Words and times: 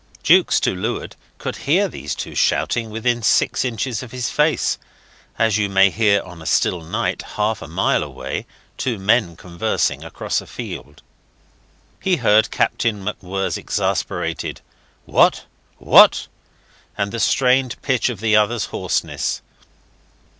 Jukes 0.23 0.59
to 0.61 0.73
leeward 0.73 1.15
could 1.37 1.57
hear 1.57 1.87
these 1.87 2.15
two 2.15 2.33
shouting 2.33 2.89
within 2.89 3.21
six 3.21 3.63
inches 3.63 4.01
of 4.01 4.11
his 4.11 4.31
face, 4.31 4.79
as 5.37 5.59
you 5.59 5.69
may 5.69 5.91
hear 5.91 6.23
on 6.23 6.41
a 6.41 6.47
still 6.47 6.81
night 6.81 7.21
half 7.37 7.61
a 7.61 7.67
mile 7.67 8.01
away 8.01 8.47
two 8.77 8.97
men 8.97 9.35
conversing 9.37 10.03
across 10.03 10.41
a 10.41 10.47
field. 10.47 11.03
He 12.01 12.15
heard 12.15 12.49
Captain 12.49 13.03
MacWhirr's 13.05 13.59
exasperated 13.59 14.61
"What? 15.05 15.45
What?" 15.77 16.25
and 16.97 17.11
the 17.11 17.19
strained 17.19 17.79
pitch 17.83 18.09
of 18.09 18.21
the 18.21 18.35
other's 18.35 18.65
hoarseness. 18.73 19.43